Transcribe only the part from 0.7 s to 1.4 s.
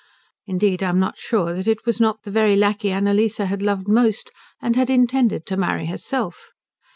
I am not